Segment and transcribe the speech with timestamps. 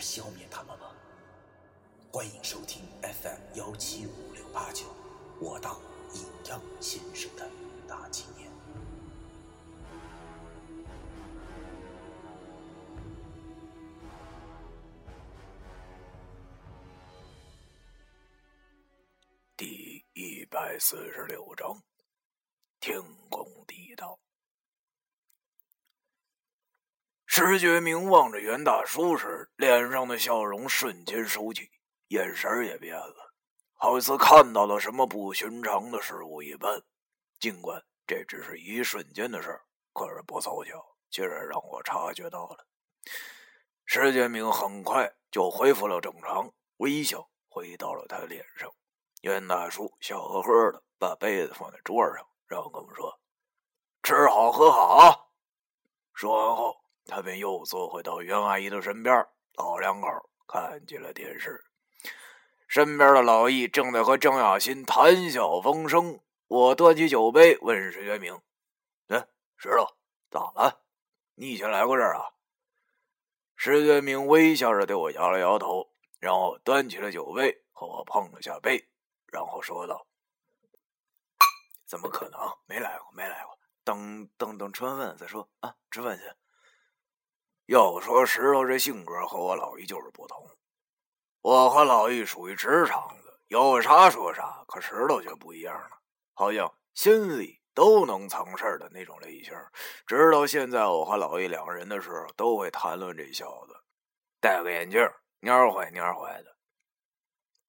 [0.00, 0.86] 消灭他们吗？
[2.12, 4.86] 欢迎收听 FM 幺七五六八九，
[5.40, 5.78] 我当
[6.14, 7.48] 阴阳先生的
[7.86, 8.50] 大纪念。
[19.56, 21.82] 第一百四十六章，
[22.80, 24.19] 天公地道。
[27.42, 31.70] 石觉明望着袁大叔时，脸上的笑容瞬间收起，
[32.08, 33.32] 眼神也变了，
[33.72, 36.82] 好似看到了什么不寻常的事物一般。
[37.38, 39.62] 尽管这只是一瞬间的事儿，
[39.94, 42.66] 可是不凑巧，竟然让我察觉到了。
[43.86, 48.70] 石觉明很快就恢复了正常，微笑回到了他脸上。
[49.22, 53.18] 袁大叔笑呵呵的把杯子放在桌上，然后跟我们说
[54.04, 55.32] ：“吃好喝好。”
[56.12, 56.79] 说完后，
[57.10, 59.26] 他便又坐回到袁阿姨的身边。
[59.54, 60.08] 老两口
[60.46, 61.64] 看起了电视，
[62.68, 66.20] 身边的老易正在和张雅欣谈笑风生。
[66.46, 68.40] 我端起酒杯问石元明
[69.08, 69.86] ：“哎，石头，
[70.30, 70.82] 咋了？
[71.34, 72.30] 你以前来过这儿啊？”
[73.56, 78.88] 石元明微笑着对我摇了摇头，然后端起了酒杯和我碰了下杯。
[79.26, 80.06] 然后说道
[81.86, 82.40] ：“怎么可能？
[82.66, 83.58] 没来过，没来过。
[83.84, 85.74] 等等等，吃完饭再说啊！
[85.90, 86.24] 吃饭去。
[87.70, 90.44] 要说石头这性格和我老易就是不同。
[91.40, 94.64] 我和老易属于直肠子，有啥说啥。
[94.66, 95.90] 可石头却不一样了，
[96.34, 99.54] 好像心里都能藏事儿的那种类型。
[100.04, 103.76] 直到现在，我和老易两个人的时候，都会谈论这小子。
[104.40, 105.00] 戴个眼镜，
[105.40, 106.56] 蔫坏蔫坏的。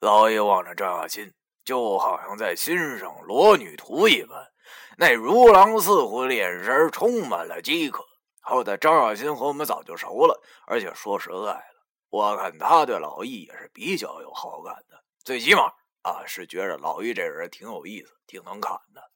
[0.00, 1.30] 老易望着张雅欣。
[1.62, 4.50] 就好像在欣赏裸女图一般，
[4.96, 8.02] 那如狼似虎的眼神充满了饥渴。
[8.40, 11.64] 好在张小新和我们早就熟了，而且说实在的，
[12.08, 19.10] 我看他对老易也是比较有好感的，最起码啊是觉着老易这人挺有意思，挺能侃的。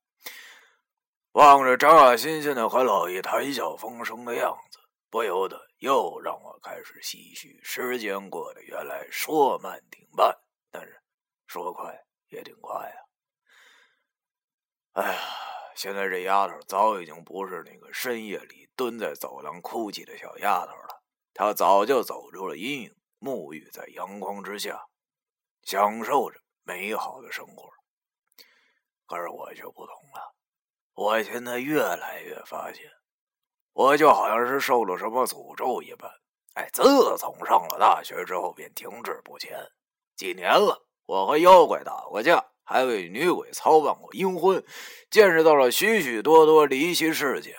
[1.33, 4.79] 望着张小新现在和老易谈笑风生的样子，
[5.11, 10.37] 不由得又让我开始唏嘘：时间过得原来说慢挺慢，
[10.71, 11.01] 但是
[11.47, 12.01] 说快。
[12.31, 12.97] 也挺快呀！
[14.95, 15.21] 哎呀，
[15.75, 21.03] 现在这丫头早已经不是那个深夜里蹲在走廊哭泣的小丫头了，
[21.33, 24.87] 她早就走出了阴影，沐浴在阳光之下，
[25.62, 27.69] 享受着美好的生活。
[29.07, 30.35] 可是我却不同了，
[30.95, 32.91] 我现在越来越发现，
[33.73, 36.11] 我就好像是受了什么诅咒一般。
[36.55, 36.83] 哎，自
[37.19, 39.59] 从上了大学之后，便停滞不前，
[40.17, 40.87] 几年了。
[41.06, 44.65] 我和妖怪打过架，还为女鬼操办过阴婚，
[45.11, 47.55] 见识到了许许多多离奇事件。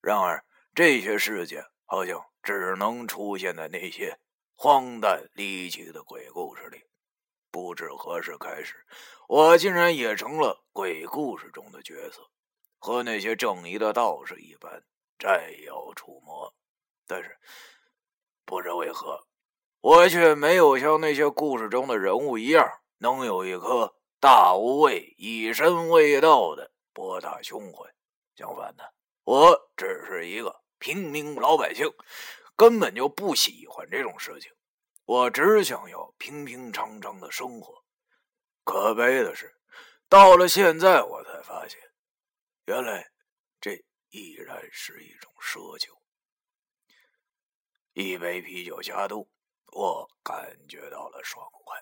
[0.00, 0.44] 然而，
[0.74, 4.18] 这些事件好像只能出现在那些
[4.54, 6.84] 荒诞离奇的鬼故事里。
[7.50, 8.74] 不知何时开始，
[9.28, 12.22] 我竟然也成了鬼故事中的角色，
[12.78, 14.82] 和那些正义的道士一般
[15.18, 16.54] 摘妖除魔。
[17.06, 17.36] 但是，
[18.44, 19.26] 不知为何，
[19.80, 22.80] 我却没有像那些故事中的人物一样。
[22.98, 27.86] 能有一颗大无畏、以身为道的博大胸怀。
[28.34, 31.86] 相反的，我只是一个平民老百姓，
[32.56, 34.50] 根本就不喜欢这种事情。
[35.04, 37.84] 我只想要平平常常的生活。
[38.64, 39.54] 可悲的是，
[40.08, 41.78] 到了现在，我才发现，
[42.64, 43.06] 原来
[43.60, 43.72] 这
[44.08, 45.92] 依然是一种奢求。
[47.92, 49.28] 一杯啤酒下肚，
[49.72, 51.76] 我感觉到了爽快。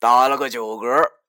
[0.00, 1.19] 打了个酒嗝。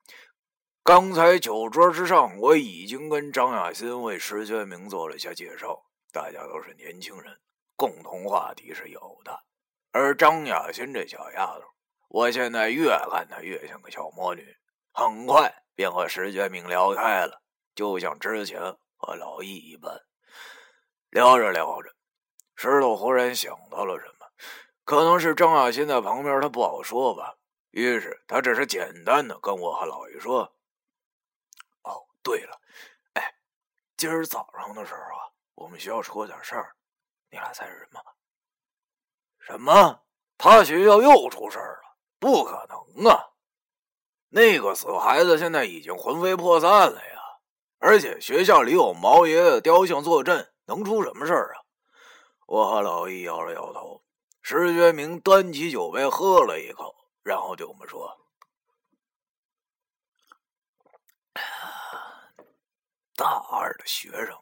[0.94, 5.82] 刚才酒桌之上，我已经跟张雅欣为石觉明做了一下介绍。
[6.12, 7.34] 大家都是年轻人，
[7.78, 9.32] 共同话题是有的。
[9.94, 11.62] 而张雅欣这小丫头，
[12.10, 14.46] 我现在越看她越像个小魔女。
[14.92, 17.42] 很快便和石觉明聊开了，
[17.74, 18.60] 就像之前
[18.98, 19.98] 和老易一般。
[21.10, 21.90] 聊着聊着，
[22.56, 24.28] 石头忽然想到了什么，
[24.84, 27.36] 可能是张雅欣在旁边，他不好说吧。
[27.70, 30.54] 于是他只是简单的跟我和老易说：“，
[32.24, 32.60] 对了，
[33.14, 33.36] 哎，
[33.98, 36.76] 今儿早上的时候啊，我们学校出了点事儿，
[37.30, 38.02] 你俩猜是什么？
[39.40, 40.04] 什么？
[40.38, 41.98] 他学校又出事儿了？
[42.20, 43.30] 不可能啊！
[44.30, 47.20] 那个死孩子现在已经魂飞魄散了呀！
[47.80, 51.62] 而且学校里有毛爷爷雕像坐镇，能出什么事儿啊？
[52.46, 54.04] 我和老易摇了摇头。
[54.44, 58.21] 石觉明端起酒杯喝了一口，然后对我们说。
[63.22, 64.36] 大二的学生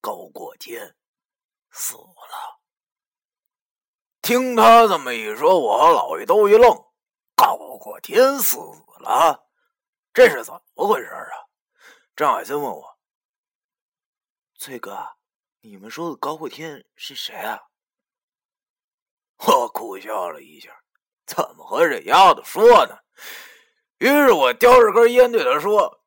[0.00, 0.96] 高过天
[1.70, 2.58] 死了。
[4.22, 6.74] 听他这么一说，我和老爷都一愣。
[7.36, 8.56] 高过天死
[9.00, 9.46] 了，
[10.14, 11.36] 这是怎么回事啊？
[12.16, 12.98] 张海森问我
[14.56, 15.06] ：“崔哥，
[15.60, 17.60] 你们说的高过天是谁啊？”
[19.46, 20.82] 我苦笑了一下，
[21.26, 22.96] 怎么和这丫头说呢？
[23.98, 26.06] 于是我叼着根烟对她说：“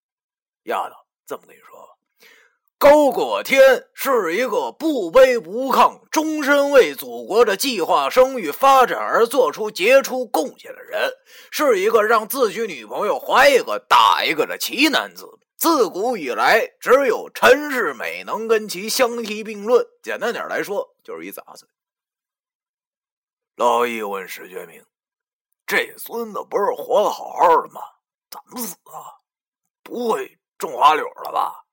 [0.64, 0.96] 丫头。”
[1.26, 1.94] 这么跟你说吧，
[2.78, 11.10] 高果天是一个不卑不亢、终身为祖国的计划生育发展而做出杰出贡献的人，
[11.50, 15.26] 是一个让自己女朋友怀一个打一个的奇男子。
[15.56, 19.84] 自古以来，只有陈世美能跟其相提并论。
[20.02, 21.66] 简单点来说，就是一杂碎。
[23.56, 24.84] 老易问石觉明
[25.66, 27.80] ：“这孙子不是活得好好的吗？
[28.30, 29.16] 怎么死啊？
[29.82, 31.64] 不会？”种花柳了吧？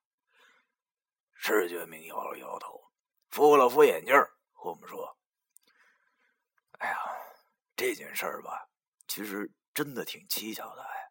[1.36, 2.90] 石觉明摇了摇头，
[3.30, 4.14] 扶了扶眼镜
[4.52, 5.18] 和我们说
[6.80, 6.96] ：“哎呀，
[7.76, 8.68] 这件事儿吧，
[9.06, 11.10] 其实真的挺蹊跷的哎，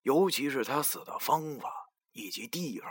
[0.00, 1.72] 尤其是他死的方法
[2.10, 2.90] 以及地方。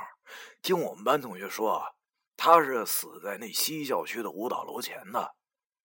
[0.61, 1.91] 听我们班同学说啊，
[2.37, 5.35] 他是死在那西校区的舞蹈楼前的。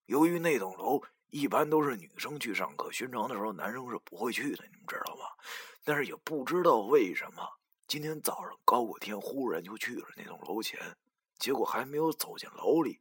[0.04, 5.24] 由于那栋楼一般都是女生去上课，寻常的时候男生是不会去的，你们知道吗？
[5.82, 7.44] 但是也不知道为什么。”
[7.86, 10.96] 今天早上，高过天忽然就去了那栋楼前，
[11.38, 13.00] 结果还没有走进楼里，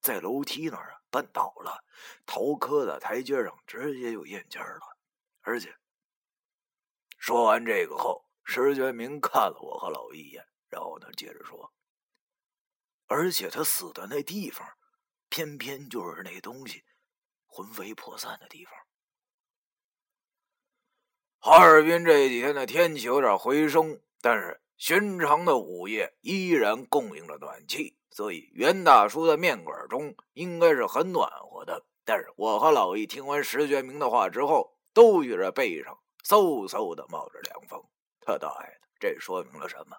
[0.00, 1.84] 在楼梯那儿啊绊倒了，
[2.24, 4.96] 头磕在台阶上，直接就咽气儿了。
[5.40, 5.74] 而且，
[7.18, 11.72] 说完这个后，石觉明看了我和老易一眼，然后呢接着说
[13.08, 14.64] ：“而且他死的那地方，
[15.28, 16.84] 偏偏就是那东西
[17.46, 18.72] 魂飞魄散的地方。”
[21.42, 24.00] 哈尔滨这几天的天气有点回升。
[24.20, 31.84] 但是寻常的午夜依然供应着暖气，所以袁大叔的面馆中应该是很暖和的。
[32.04, 37.82] 但是我和老易听完石觉明的话之后，都觉着背上嗖嗖的冒着凉风。
[38.20, 39.96] 他大爷的，这说明了什么？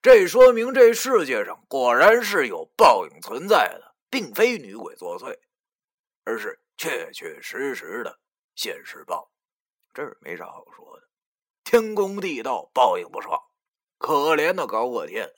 [0.00, 5.34] 这说明这世界上果然是有报应存在的，并非女鬼作祟，
[6.24, 8.20] 而是确确实实的
[8.54, 9.30] 现世报。
[9.92, 11.08] 这是没啥好说的。
[11.64, 13.40] 天公地道，报应不爽。
[13.98, 15.32] 可怜的高过天，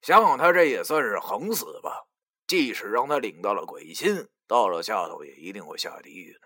[0.00, 2.06] 想想他这也算是横死吧。
[2.46, 6.40] 即使让他领到了鬼心，到了下头也一定会下地狱的。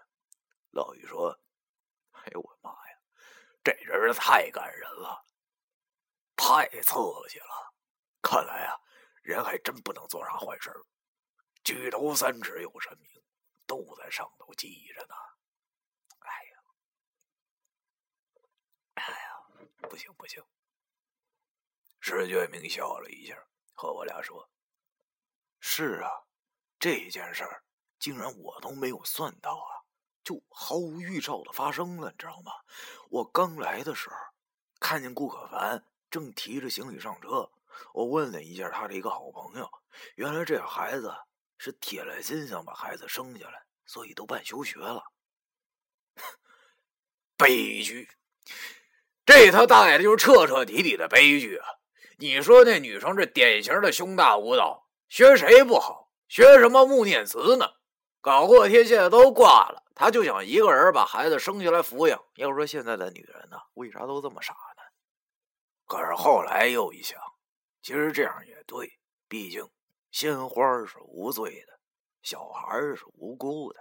[0.71, 1.39] 老于说
[2.13, 2.99] ：“哎呦我妈呀，
[3.63, 5.23] 这人太感人了，
[6.35, 6.95] 太刺
[7.29, 7.75] 激了。
[8.23, 8.75] 看来啊，
[9.23, 10.73] 人还真不能做啥坏事
[11.63, 13.23] 举头三尺有神明，
[13.67, 15.15] 都在上头记着呢。”
[19.91, 20.41] 不行不行！
[21.99, 23.37] 石觉明笑了一下，
[23.75, 24.49] 和我俩说
[25.59, 26.09] ：“是啊，
[26.79, 27.65] 这件事儿
[27.99, 29.83] 竟然我都没有算到啊，
[30.23, 32.53] 就毫无预兆的发生了，你知道吗？
[33.11, 34.17] 我刚来的时候，
[34.79, 37.51] 看见顾可凡正提着行李上车，
[37.93, 39.69] 我问了一下他的一个好朋友，
[40.15, 41.13] 原来这孩子
[41.59, 45.11] 是铁了心想把孩子生下来，所以都办休学了。
[47.37, 48.09] 悲剧！”
[49.31, 51.67] 这他大爷的就是彻彻底底的悲剧啊！
[52.19, 56.11] 你说那女生这典型的胸大舞蹈，学谁不好？
[56.29, 57.75] 学什么穆念慈呢？
[58.21, 62.21] 搞过天现在都挂了，他就想一个人把孩子生下来抚养。
[62.35, 64.83] 要说现在的女人呢，为啥都这么傻呢？
[65.87, 67.17] 可是后来又一想，
[67.81, 69.65] 其实这样也对，毕竟
[70.11, 71.79] 鲜花是无罪的，
[72.21, 73.79] 小孩是无辜的，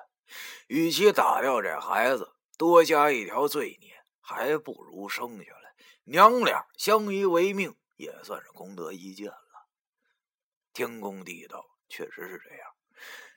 [0.68, 3.99] 与其打掉这孩子，多加一条罪孽。
[4.20, 9.68] 还不如生下来，娘俩相依为命，也算是功德一件了。
[10.74, 12.76] 天公地道，确实是这样。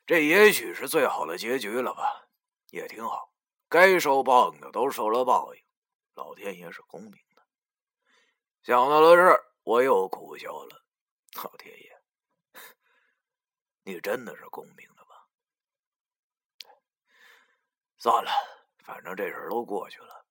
[0.04, 2.28] 这也许是最好的结局了吧？
[2.70, 3.32] 也挺好，
[3.68, 5.62] 该受报应的都受了报应，
[6.14, 7.42] 老天爷是公平的。
[8.62, 10.84] 想到了这儿，我又苦笑了。
[11.42, 12.02] 老天爷，
[13.82, 15.16] 你真的是公平的吗？
[17.98, 18.30] 算了，
[18.84, 20.21] 反正这事儿都过去了。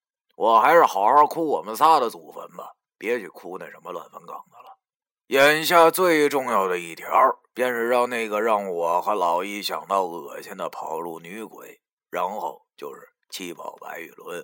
[0.41, 4.75] 我还是好好哭我们仨的祖坟吧，别去哭那什么乱坟岗的了。
[5.27, 7.07] 眼下最重要的一条，
[7.53, 11.79] 便是让那个让我和老一想到恶心的跑路女鬼
[12.09, 14.43] 然后就是七宝白玉轮。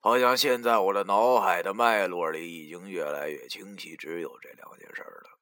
[0.00, 5.38] 好像现在我的脑海的脉络里已经越来越清晰，只有这两件事了。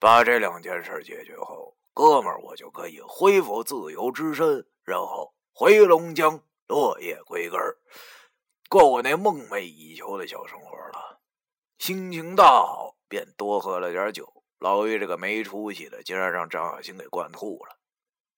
[0.00, 7.60] 把这两件事解决后，哥们儿我就可以恢复自由之身，然后回龙江落叶归根，
[8.72, 11.20] 过我那梦寐以求的小生活了。
[11.76, 14.42] 心情大好，便多喝了点酒。
[14.58, 17.76] 老于这个没出息的，竟然让张小新给灌吐了，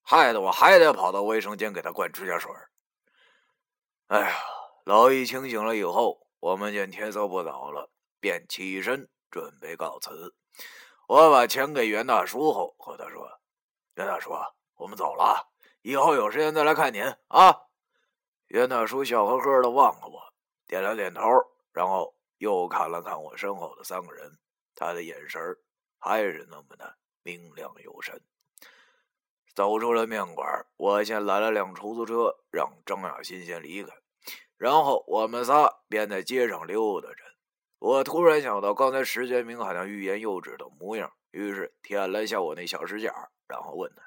[0.02, 2.50] 害得我还得跑到卫生间给他灌指甲水。
[4.08, 4.34] 哎呀！
[4.84, 10.34] 老易清醒了以后，我们见天色不早了，便起身准备告辞。
[11.06, 13.24] 我把钱给袁大叔后，和他说
[13.94, 14.32] ：“袁大叔，
[14.74, 17.60] 我们走了，以后有时间再来看您啊。”
[18.54, 20.32] 袁大叔笑呵呵的望了我，
[20.68, 21.20] 点了点头，
[21.72, 24.38] 然后又看了看我身后的三个人，
[24.76, 25.42] 他的眼神
[25.98, 28.22] 还是那么的明亮有神。
[29.56, 30.46] 走出了面馆，
[30.76, 33.92] 我先拦了辆出租车，让张亚新先离开。
[34.56, 37.24] 然后我们仨便在街上溜达着。
[37.80, 43.12] 我突然想到，刚才石觉明好像欲言又止的模样，于是舔了下我那小指甲，
[43.48, 44.02] 然后问他：“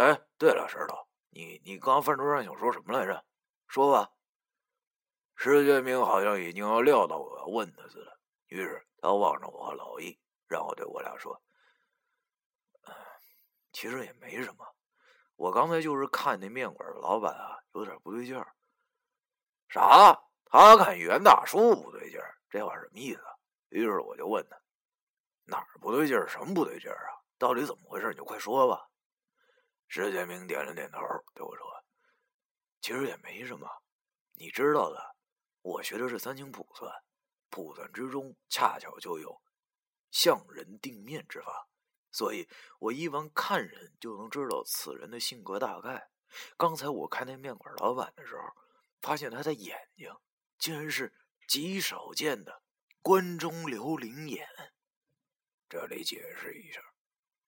[0.00, 0.96] 哎，对了，石头，
[1.32, 3.24] 你你刚饭桌上想说什么来着？
[3.66, 4.12] 说吧。”
[5.34, 11.42] 石觉明好像已经要料到我要问他似的，于是他望着我和老易，然后对我俩说
[13.72, 14.64] ：“其实也没什么，
[15.36, 18.54] 我刚才就是看那面馆的老板啊，有点不对劲儿。”
[19.68, 20.22] 啥？
[20.44, 23.22] 他看袁大叔不对劲儿，这话什么意思？
[23.70, 24.56] 于是我就问他
[25.46, 26.28] ：“哪儿不对劲儿？
[26.28, 27.18] 什么不对劲儿啊？
[27.38, 28.10] 到底怎么回事？
[28.10, 28.86] 你就快说吧。”
[29.92, 31.00] 石建明点了点头，
[31.34, 31.66] 对我说
[32.80, 33.68] ：“其实也没什么，
[34.36, 35.16] 你知道的，
[35.60, 36.90] 我学的是三清卜算，
[37.50, 39.42] 卜算之中恰巧就有
[40.10, 41.68] 相人定面之法，
[42.10, 46.08] 所以我一闻看人就能知道此人的性格大概。
[46.56, 48.42] 刚才我看那面馆老板的时候。”
[49.02, 50.14] 发现他的眼睛
[50.60, 51.12] 竟然是
[51.48, 52.62] 极少见的
[53.00, 54.46] 关中流灵眼。
[55.68, 56.80] 这里解释一下，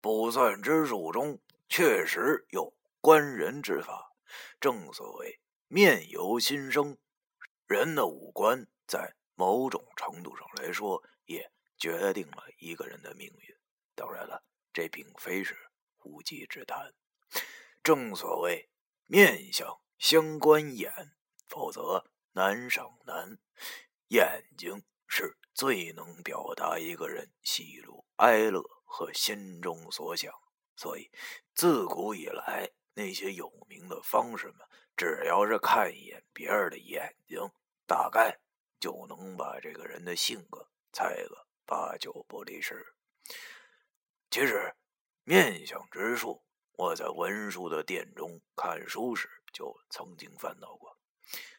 [0.00, 4.12] 卜算之术中确实有观人之法。
[4.60, 6.98] 正所谓面由心生，
[7.66, 13.56] 人的五官在某种程度上来说也决定了一个人的命运。
[13.94, 15.56] 当然了，这并非是
[16.02, 16.94] 无稽之谈。
[17.82, 18.70] 正所谓
[19.06, 21.16] 面相相关眼。
[21.46, 23.38] 否则难上难。
[24.08, 30.32] 眼睛是最能表达一个人喜怒哀乐和心中所想，
[30.74, 31.12] 所以
[31.54, 37.38] 自古以来那些有名的方士们，只要是看一眼别人的眼睛，
[37.86, 38.40] 大概
[38.80, 42.84] 就能把这个人的性格猜个八九不离十。
[44.30, 44.74] 其实
[45.22, 46.42] 面相之术，
[46.72, 50.98] 我在文殊的殿中看书时就曾经翻到过。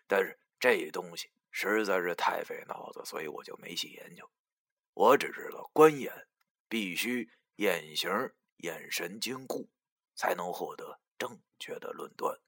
[0.08, 4.30] 但是这东西实在是太费脑子，所以我就没细研究。
[4.94, 6.28] 我只知道观眼
[6.68, 8.10] 必须眼型、
[8.58, 9.70] 眼神坚固，
[10.16, 12.40] 才能获得正确的论断。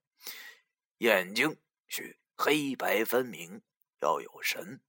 [0.98, 1.56] 眼睛
[1.86, 3.62] 需黑白分明，
[4.00, 4.80] 要有神。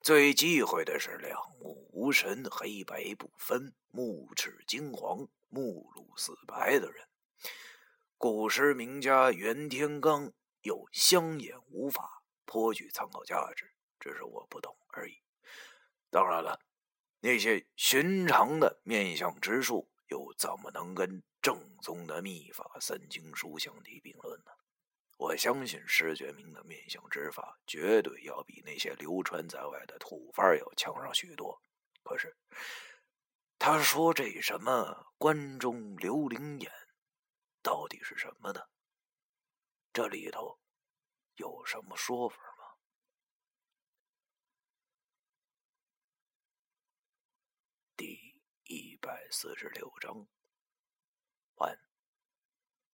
[0.00, 7.08] 最忌讳的是两目无神、黑白不分、目赤金黄、目露死白的人。
[8.18, 10.32] 古时名家袁天罡。
[10.64, 15.20] 有相眼无法，颇具参考价值，只是我不懂而已。
[16.08, 16.60] 当然了，
[17.18, 24.52] 那些寻常的面相之术，又怎么能跟正宗的秘法三经书相提并论呢？
[25.18, 31.60] 我相信石觉明的面相之法，绝对要比那些流传在外的土法要强上许多。
[32.02, 32.36] 可是，
[33.58, 36.72] 他说这什么关中刘灵眼，
[37.62, 38.60] 到底是什么呢？
[39.92, 40.58] 这里头
[41.36, 42.78] 有什么说法吗？
[47.96, 50.26] 第一百四十六章，
[51.62, 51.91] 完。